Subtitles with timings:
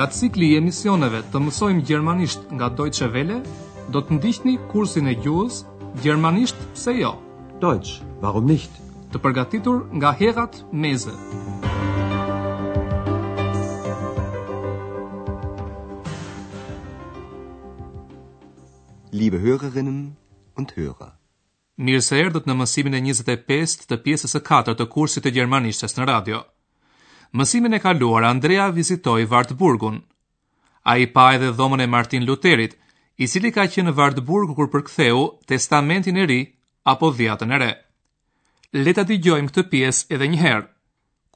[0.00, 3.42] nga cikli i emisioneve të mësojmë gjermanisht nga Deutsche Welle,
[3.92, 5.58] do të ndihni kursin e gjuhës
[6.00, 7.10] Gjermanisht se jo.
[7.60, 8.70] Dojtës, warum nicht?
[9.12, 11.12] Të përgatitur nga Herat Meze.
[19.12, 20.14] Liebe Hörerinnen
[20.56, 21.12] und Hörer.
[21.80, 25.98] Mirë se erdhët në mësimin e 25 të pjesës e 4 të kursit e gjermanishtes
[25.98, 26.40] në radio
[27.38, 29.96] mësimin e kaluar Andrea vizitoi Wartburgun.
[30.92, 32.72] Ai pa edhe dhomën e Martin Lutherit,
[33.22, 35.20] i cili ka qenë në Wartburg kur përktheu
[35.52, 36.40] Testamentin e Ri
[36.94, 37.70] apo Dhjetën e Re.
[38.84, 40.68] Le ta dëgjojmë këtë pjesë edhe një herë.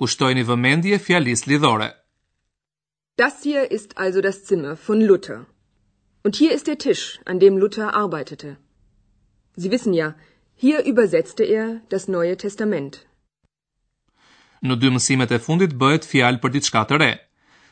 [0.01, 1.89] Kushtojini vëmendje fjalës lidhore.
[3.23, 5.45] Das hier ist also das Zimmer von Luther.
[6.25, 8.57] Und hier ist der Tisch, an dem Luther arbeitete.
[9.57, 10.15] Sie wissen ja,
[10.57, 13.05] hier übersetzte er das Neue Testament
[14.65, 17.11] në dy mësimet e fundit bëhet fjalë për diçka të re.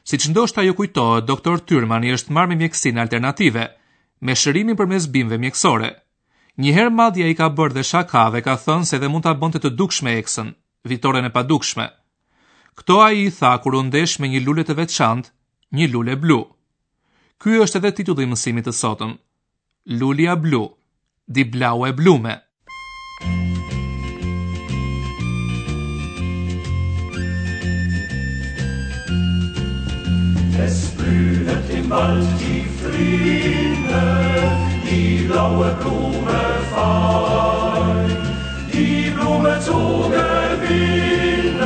[0.04, 3.64] Siç ndoshta ju kujtohet, doktor Tyrmani është marrë me mjeksinë alternative,
[4.20, 5.90] me shërimin përmes bimëve mjekësore.
[6.60, 9.62] Një herë madje ai ka bërë dhe shakave, ka thënë se dhe mund ta bënte
[9.62, 10.50] të dukshme eksën,
[10.90, 11.86] vitoren e padukshme.
[12.76, 15.32] Kto ai i tha kur u ndesh me një lule të veçantë,
[15.78, 16.40] një lule blu.
[17.40, 19.16] Ky është edhe titulli i mësimit të sotëm.
[20.00, 20.64] Lulia blu,
[21.26, 22.36] di blau e blume.
[30.64, 33.96] Es blühet im Wald die Flieder,
[34.88, 36.40] die blaue Blume
[36.72, 38.10] fein.
[38.72, 41.58] Die Blume zu gewinnen,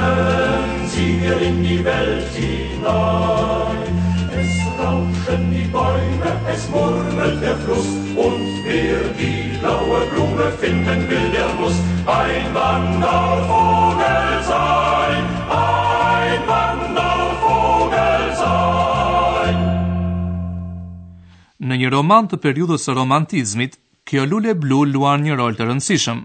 [0.90, 3.86] zieh mir in die Welt hinein.
[4.32, 7.88] Es rauschen die Bäume, es murmelt der Fluss,
[8.24, 11.74] und wer die blaue Blume finden will, der muss
[12.06, 14.05] ein Wandervogel.
[21.66, 26.20] në një roman të periudhës së romantizmit, kjo lule blu luan një rol të rëndësishëm.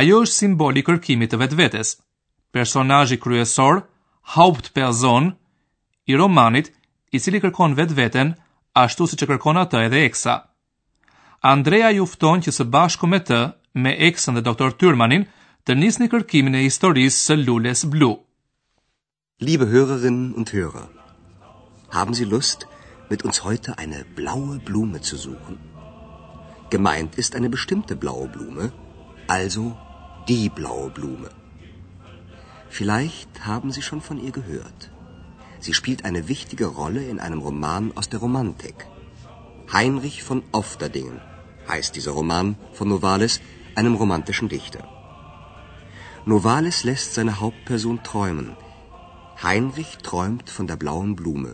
[0.00, 1.94] Ajo është simbol i kërkimit të vetvetes.
[2.56, 3.82] Personazhi kryesor,
[4.34, 5.30] Hauptperson
[6.12, 6.70] i romanit,
[7.14, 8.34] i cili kërkon vetveten
[8.84, 10.34] ashtu siç e kërkon atë edhe Eksa.
[11.50, 13.40] Andrea ju fton që së bashku me të,
[13.82, 15.26] me Eksën dhe doktor Tyrmanin,
[15.66, 18.10] të nisni kërkimin e historisë së lules blu.
[19.40, 20.86] Liebe Hörerinnen und Hörer,
[21.96, 22.69] haben Sie Lust
[23.12, 25.56] mit uns heute eine blaue Blume zu suchen.
[26.74, 28.66] Gemeint ist eine bestimmte blaue Blume,
[29.36, 29.62] also
[30.28, 31.30] die blaue Blume.
[32.78, 34.80] Vielleicht haben Sie schon von ihr gehört.
[35.64, 38.78] Sie spielt eine wichtige Rolle in einem Roman aus der Romantik.
[39.72, 41.18] Heinrich von Ofterdingen
[41.70, 43.34] heißt dieser Roman von Novalis,
[43.78, 44.84] einem romantischen Dichter.
[46.32, 48.48] Novalis lässt seine Hauptperson träumen.
[49.42, 51.52] Heinrich träumt von der blauen Blume.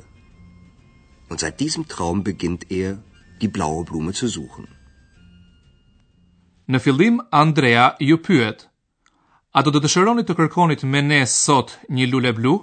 [1.28, 2.98] Und seit diesem Traum beginnt er,
[3.40, 4.66] die blaue Blume zu suchen.
[6.70, 8.66] Në fillim Andrea ju pyet.
[9.58, 12.54] A do të dëshironi të kërkoni me ne sot një lule blu?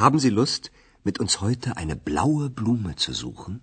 [0.00, 0.70] Haben Sie Lust,
[1.04, 3.60] mit uns heute eine blaue Blume zu suchen?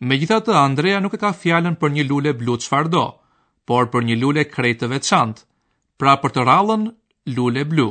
[0.00, 3.04] Megjithatë Andrea nuk e ka fjalën për një lule blu çfarë do,
[3.68, 5.44] por për një lule krejtë veçantë,
[6.00, 6.86] pra për të rallën
[7.36, 7.88] lule blu.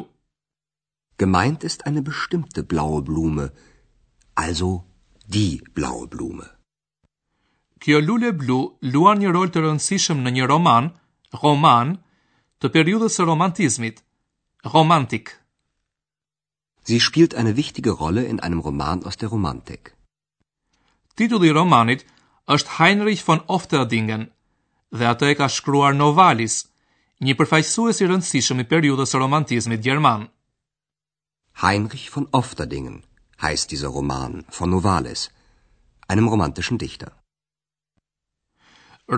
[1.21, 3.47] Gemeint ist eine bestimmte blaue Blume,
[4.35, 4.83] also
[5.27, 6.45] die blaue Blume.
[7.81, 10.91] Kjo lule blu luan një rol të rëndësishëm në një roman,
[11.41, 11.95] roman,
[12.61, 14.03] të periudhës së romantizmit,
[14.75, 15.31] romantik.
[16.85, 19.95] Sie spielt eine wichtige Rolle in einem Roman aus der Romantik.
[21.15, 22.05] Titulli i romanit
[22.47, 24.27] është Heinrich von Ofterdingen
[24.91, 26.61] dhe atë e ka shkruar Novalis,
[27.21, 30.27] një përfaqësues i rëndësishëm i periudhës së romantizmit gjerman.
[31.63, 33.01] Heinrich von Ofterdingen,
[33.41, 35.21] heißt dieser Roman von Novalis,
[36.07, 37.11] einem romantischen Dichter.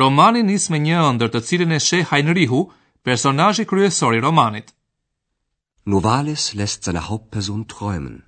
[0.02, 2.62] Romani nis me një ëndër të cilin e sheh Heinrichu,
[3.06, 4.72] personazhi kryesor i romanit.
[5.92, 8.24] Novalis lässt seine Hauptperson träumen.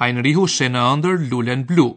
[0.00, 1.88] Heinrichu sheh në ëndër lulen blu.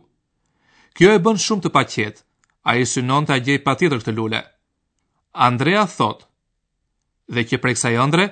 [0.97, 2.23] Kjo e bën shumë të paqet.
[2.67, 4.41] Ai synon ta gjej patjetër këtë lule.
[5.47, 6.23] Andrea thot:
[7.35, 8.25] Dhe që prej kësaj ëndre,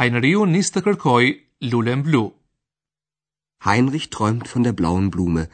[0.00, 1.30] Heinrichu nis të kërkojë
[1.70, 2.24] lulen blu.
[3.64, 5.48] Heinrich träumt von der blauen Blume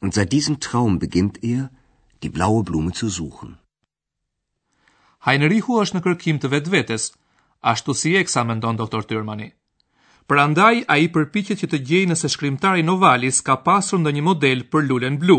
[0.00, 1.70] und seit diesem Traum beginnt er,
[2.22, 3.52] die blaue Blume zu suchen.
[5.26, 7.04] Heinrichu është në kërkim të vetvetes,
[7.72, 9.50] ashtu si eksamendon doktor Tyrmani.
[10.26, 14.64] Prandaj a i përpikjet që të gjej nëse shkrimtari Novalis ka pasur ndë një model
[14.72, 15.36] për lullen blu.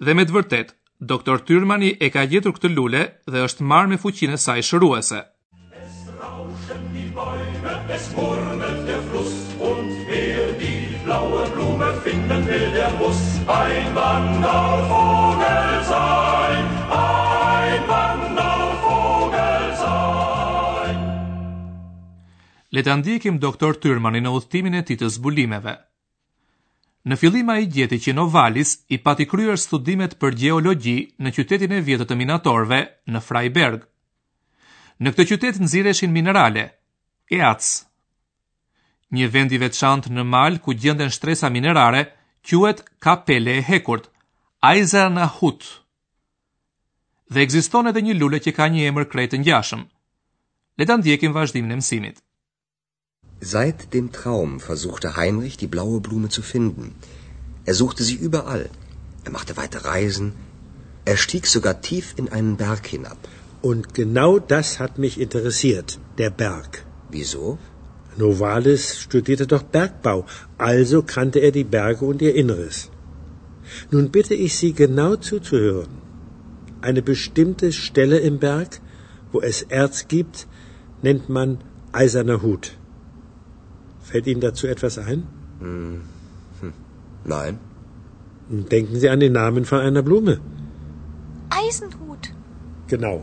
[0.00, 0.74] Dhe me të vërtet,
[1.12, 5.20] doktor Tyrmani e ka gjetur këtë lulle dhe është marrë me fuqine sa i shëruese.
[5.84, 8.67] Es rauschen die Bäume, es burme,
[12.10, 13.18] finden will der muss
[13.62, 16.64] ein Wandervogel sein
[17.20, 20.98] ein Wandervogel sein
[22.76, 25.74] Le ndjekim doktor Tyrmani në udhtimin e tij të zbulimeve
[27.08, 30.96] Në fillim ai gjeti që Novalis i pati kryer studimet për gjeologji
[31.26, 32.80] në qytetin e vjetë të minatorëve
[33.14, 33.84] në Freiberg
[35.02, 36.66] Në këtë qytet nxirreshin minerale
[37.36, 37.70] Eats,
[39.16, 42.02] një vend i veçantë në mal ku gjenden shtresa minerare,
[42.48, 44.08] quhet Kapele e Hekurt,
[44.70, 45.62] Eisenhut.
[47.32, 49.84] Dhe ekziston edhe një lule që ka një emër krejtë ngjashëm.
[50.78, 52.16] Le ta ndjekim vazhdimin e mësimit.
[53.52, 56.92] Seit dem Traum versuchte Heinrich die blaue Blume zu finden.
[57.66, 58.66] Er suchte sie überall.
[59.26, 60.32] Er machte weitere Reisen.
[61.04, 63.18] Er stieg sogar tief in einen Berg hinab.
[63.62, 66.84] Und genau das hat mich interessiert, der Berg.
[67.10, 67.58] Wieso?
[68.18, 70.26] Novalis studierte doch Bergbau,
[70.58, 72.90] also kannte er die Berge und ihr Inneres.
[73.92, 75.88] Nun bitte ich Sie genau zuzuhören.
[76.80, 78.80] Eine bestimmte Stelle im Berg,
[79.30, 80.48] wo es Erz gibt,
[81.02, 81.58] nennt man
[81.92, 82.72] eiserner Hut.
[84.00, 85.22] Fällt Ihnen dazu etwas ein?
[85.60, 86.00] Hm,
[86.60, 86.72] hm,
[87.24, 87.58] nein.
[88.50, 90.40] Denken Sie an den Namen von einer Blume.
[91.50, 92.32] Eisenhut.
[92.88, 93.22] Genau,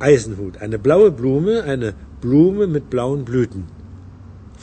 [0.00, 0.56] Eisenhut.
[0.58, 3.64] Eine blaue Blume, eine Blume mit blauen Blüten.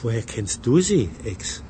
[0.02, 1.64] Woher kennst du sie, Ex?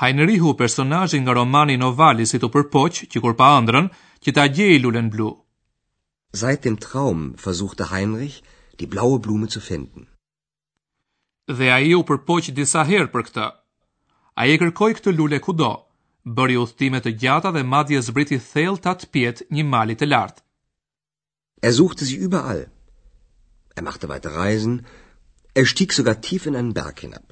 [0.00, 3.86] Heinri hu personazhi nga romani Novali si tu përpoq që kur pa ëndrrën,
[4.22, 5.28] që ta gjej lulen blu.
[6.40, 8.36] Seit dem Traum versuchte Heinrich,
[8.78, 10.04] die blaue Blume zu finden.
[11.56, 13.46] Dhe ai u përpoq disa herë për këtë.
[14.40, 15.72] Ai e kërkoi këtë lule kudo.
[16.36, 20.40] Bëri udhtime të gjata dhe madje zbriti të atë tpiet një mali të lartë.
[21.66, 22.62] Er suchte sie überall,
[23.76, 24.86] Er machte weite Reisen.
[25.54, 27.24] Er stieg sogar tief in einen Berg hinab.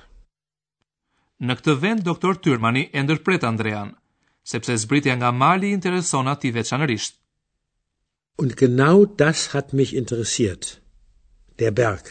[1.41, 3.95] Në këtë vend doktor Tyrmani e ndërpret Andrean,
[4.53, 7.15] sepse zbritja nga Mali intereson atij veçanërisht.
[8.43, 10.81] Und genau das hat mich interessiert.
[11.59, 12.05] Der Berg.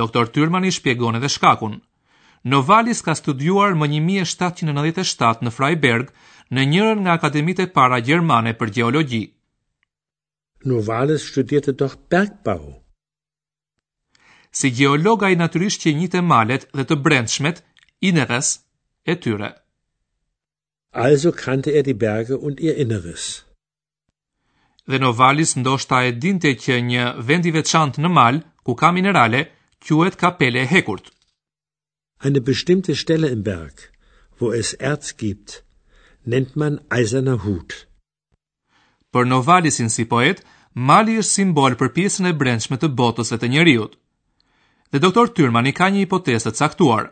[0.00, 1.74] Doktor Tyrmani shpjegon edhe shkakun.
[2.44, 6.12] Novalis ka studiuar më 1797 në Freiberg
[6.54, 9.26] në njërën nga akademite para Gjermane për geologjië.
[10.64, 12.82] Novalis studierte doch Bergbau.
[14.52, 17.62] Si geologa i natyrisht që një e malet dhe të brendshmet,
[18.08, 18.50] inëres
[19.06, 19.50] e tyre.
[20.92, 23.24] Also kante er die berge und ihr inëres.
[24.90, 29.42] Dhe Novalis ndoshta e dinte që një vendive çantë në mal, ku ka minerale,
[29.86, 31.10] quet kapele hekurt.
[32.24, 33.88] Eine bestimmte stelle im berg,
[34.38, 35.62] wo es erz gibt,
[36.26, 37.86] nennt man eiserner hutë.
[39.16, 40.40] Për Novalisin si poet,
[40.88, 43.96] mali është simbol për pjesën e brendshme të botës së të njerëzit.
[44.94, 47.08] Dhe doktor Tyrman i ka një hipotezë të caktuar.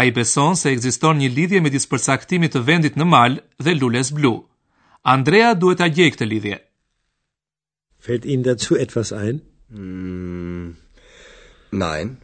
[0.00, 3.74] A i beson se egziston një lidhje me disë përsaktimit të vendit në malë dhe
[3.80, 4.32] lules blu.
[5.14, 6.56] Andrea duhet a gjej këtë lidhje.
[8.06, 9.38] Fëllt in dëcu etwas ein?
[9.82, 10.72] Mm,
[11.84, 12.16] nein.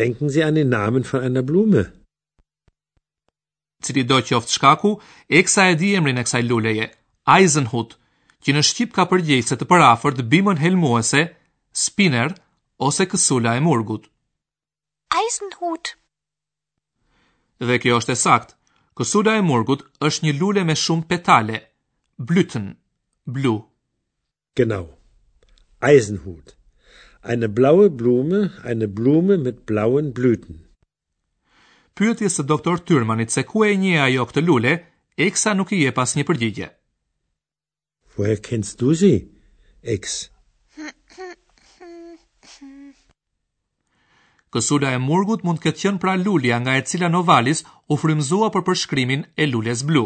[0.00, 1.84] Denken si anë në namen fën anë blume?
[3.84, 4.92] Cili do që oftë shkaku,
[5.36, 6.90] e kësa e di emrin e kësaj luleje,
[7.30, 7.92] Eisenhut,
[8.42, 11.20] që në Shqip ka përgjese të përafër të bimën helmuese,
[11.84, 12.32] spinner,
[12.86, 14.08] ose kësula e murgut.
[15.20, 15.92] Eisenhut.
[17.68, 18.56] Dhe kjo është e sakt,
[18.98, 21.58] kësula e murgut është një lule me shumë petale,
[22.30, 22.66] blytën,
[23.36, 23.54] blu.
[24.58, 24.84] Genau,
[25.92, 26.56] Eisenhut.
[27.32, 30.58] Eine blaue Blume, eine Blume mit blauen Blüten.
[31.94, 34.72] Pyetjes së doktor Tyrmanit se ku e njeh ajo këtë lule,
[35.26, 36.70] Eksa nuk i jep asnjë përgjigje.
[38.16, 39.28] Woher kennst du sie,
[39.82, 40.28] Ex?
[44.50, 48.64] Kësula e murgut mund këtë qënë pra lulja nga e cila Novalis u frymzua për
[48.68, 50.04] përshkrimin e lulles blu.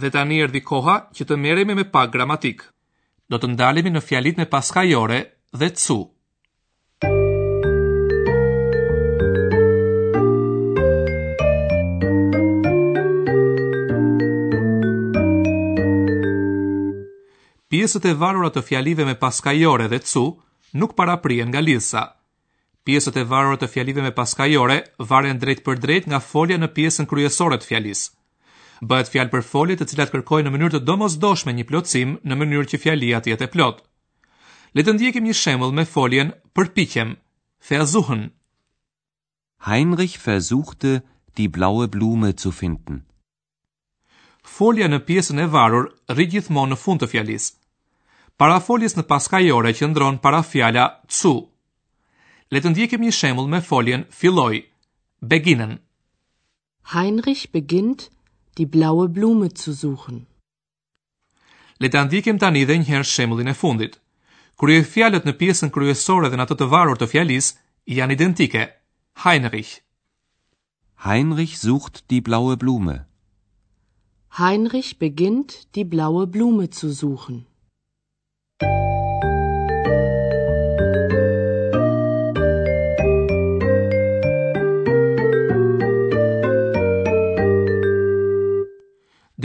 [0.00, 2.64] Dhe tani erdi koha që të meremi me pak gramatik.
[3.30, 5.20] Do të ndalemi në fjalit me paskajore
[5.58, 6.00] dhe Cu.
[17.80, 20.22] pjesët e varura të fjalive me paskajore dhe cu
[20.80, 20.90] nuk
[21.22, 22.02] prien nga lisa.
[22.84, 24.78] Pjesët e varura të fjalive me paskajore
[25.10, 28.10] varen drejt për drejt nga folja në pjesën kryesore të fjalisë.
[28.88, 32.68] Bëhet fjal për folje të cilat kërkojnë në mënyrë të domosdoshme një plotësim në mënyrë
[32.70, 33.76] që fjalia të jetë e plot.
[34.76, 37.16] Le të ndjekim një shembull me foljen përpiqem.
[37.68, 38.22] Versuchen.
[39.68, 40.92] Heinrich versuchte
[41.36, 43.04] die blaue Blume zu finden.
[44.56, 47.54] Folja në pjesën e varur rrit gjithmonë në fund të fjalisë
[48.40, 51.34] para në paskajore që ndronë para fjala cu.
[52.50, 54.56] Letë ndjekim një shemull me foljen filloj,
[55.20, 55.78] Beginen.
[56.94, 58.08] Heinrich beginnt
[58.56, 60.24] die blaue blume zu suchen.
[61.82, 64.00] Letë ndjekim tani dhe njëherë shemullin e fundit.
[64.60, 67.46] Krye fjalët në pjesën kryesore dhe në ato të varur të fjallis
[67.84, 68.62] janë identike.
[69.24, 69.70] Heinrich.
[71.04, 73.04] Heinrich sucht die blaue blume.
[74.40, 77.44] Heinrich beginnt die blaue blume zu suchen.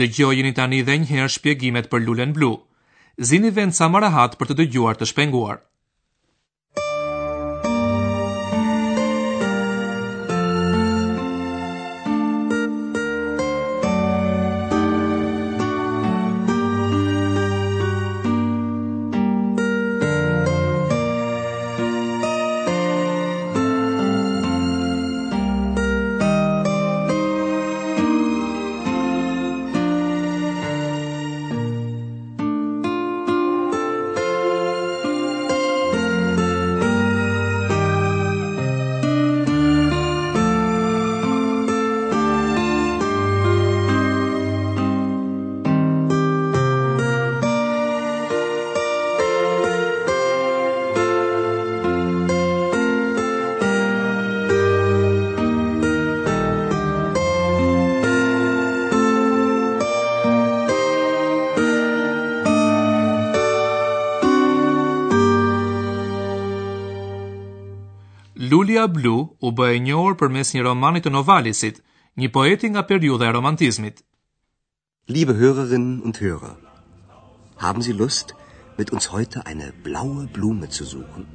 [0.00, 2.50] Dëgjojini tani edhe një herë shpjegimet për lulen blu.
[3.30, 5.58] Zini vend sa më rahat për të dëgjuar të shpenguar.
[68.66, 71.76] Julia Blu u bë e njohur përmes një romani të Novalisit,
[72.18, 74.00] një poeti nga periudha e romantizmit.
[75.14, 76.56] Liebe Hörerinnen und Hörer,
[77.64, 78.32] haben Sie Lust,
[78.80, 81.28] mit uns heute eine blaue Blume zu suchen?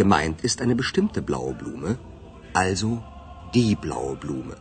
[0.00, 1.98] Gemeint ist eine bestimmte blaue Blume,
[2.64, 3.02] also
[3.52, 4.56] die blaue Blume.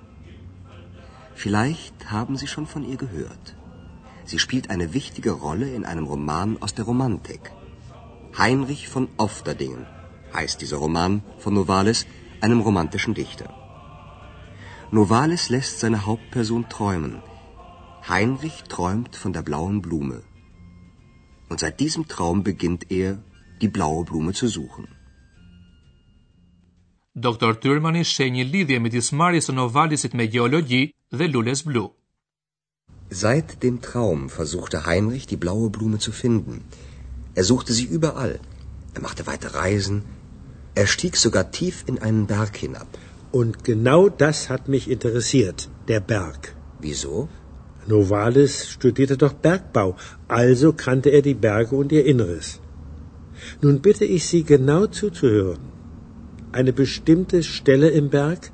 [1.35, 3.55] Vielleicht haben Sie schon von ihr gehört.
[4.25, 7.53] Sie spielt eine wichtige Rolle in einem Roman aus der Romantik.
[8.37, 9.85] Heinrich von Ofterdingen,
[10.33, 12.05] heißt dieser Roman von Novalis,
[12.41, 13.49] einem romantischen Dichter.
[14.99, 17.13] Novalis lässt seine Hauptperson träumen.
[18.09, 20.17] Heinrich träumt von der blauen Blume.
[21.49, 23.09] Und seit diesem Traum beginnt er,
[23.61, 24.87] die blaue Blume zu suchen.
[27.27, 27.33] Dr.
[27.33, 30.87] Thürmann Tyrmani shenjë lidhje midis marrjes së Novalisit me Geologie
[31.19, 31.89] dhe lules Blue.
[33.23, 36.63] Seit dem Traum versuchte Heinrich, die blaue Blume zu finden.
[37.35, 38.39] Er suchte sie überall.
[38.95, 40.01] Er machte weite Reisen,
[40.75, 42.87] er stieg sogar tief in einen Berg hinab.
[43.31, 46.53] Und genau das hat mich interessiert, der Berg.
[46.79, 47.29] Wieso?
[47.85, 49.95] Novalis studierte doch Bergbau,
[50.27, 52.59] also kannte er die Berge und ihr Inneres.
[53.61, 55.59] Nun bitte ich Sie genau zuzuhören.
[56.51, 58.51] Eine bestimmte Stelle im Berg,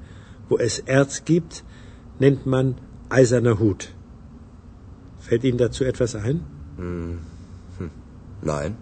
[0.50, 1.64] wo es Erz gibt,
[2.20, 2.76] nennt man
[3.10, 3.90] eiserner Hut.
[5.20, 6.42] Fällt Ihnen dazu etwas ein?
[6.78, 7.20] Hm.
[7.78, 7.90] hm
[8.42, 8.78] nein.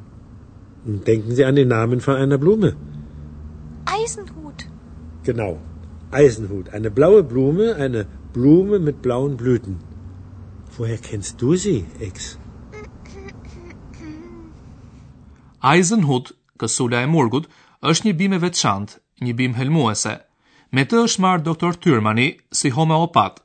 [0.86, 2.76] Denken Sie an den Namen von einer Blume.
[3.96, 4.60] Eisenhut.
[5.24, 5.60] Genau.
[6.12, 9.80] Eisenhut, eine blaue Blume, eine Blume mit blauen Blüten.
[10.78, 12.38] Woher kennst du sie, Ex?
[15.62, 17.48] Eisenhut, kësula e murgut,
[17.90, 20.14] është një bimë veçantë, një bimë helmuese.
[20.76, 22.28] Me të është marrë doktor Tyrmani
[22.62, 23.40] si homeopat.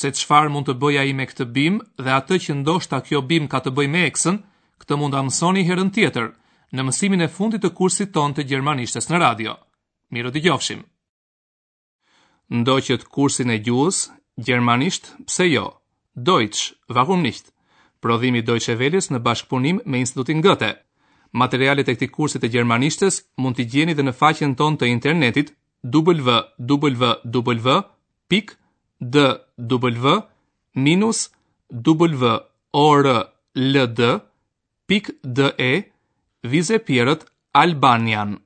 [0.00, 3.50] Se çfarë mund të bëj ai me këtë bimë dhe atë që ndoshta kjo bimë
[3.54, 4.40] ka të bëjë me eksën,
[4.82, 6.34] këtë mund ta mësoni herën tjetër
[6.74, 9.54] në mësimin e fundit të kursit ton të gjermanishtes në radio.
[10.10, 10.80] Miro të gjofshim!
[12.50, 14.06] Ndoqët kursin e gjuhës,
[14.38, 15.66] gjermanisht, pse jo?
[16.14, 17.50] Deutsch, warum nisht.
[18.00, 20.72] Prodhimi doj qeveljes në bashkëpunim me institutin gëte.
[21.36, 25.52] Materialet e këti kursit e gjermanishtes mund të gjeni dhe në faqen ton të internetit
[25.86, 27.72] wwwdw dw
[35.22, 35.74] dw
[36.52, 37.26] Vizë Pierrot
[37.62, 38.36] Albanian